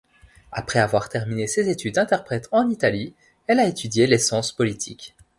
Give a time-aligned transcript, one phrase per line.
[0.51, 3.13] Après avoir terminé ses études d'interprète en Italie,
[3.45, 5.15] elle a étudié les sciences politiques.